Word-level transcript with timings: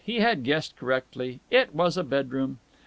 He 0.03 0.15
had 0.19 0.41
guessed 0.41 0.77
correctly. 0.77 1.41
It 1.51 1.75
was 1.75 1.95
a 1.95 2.03
bedroom. 2.03 2.57